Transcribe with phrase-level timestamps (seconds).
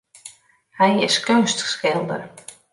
[0.77, 2.21] Hy is keunstskilder.